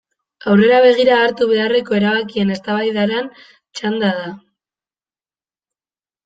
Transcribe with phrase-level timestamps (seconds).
[0.51, 4.33] Aurrera begira hartu beharreko erabakien eztabaidaran txanda da.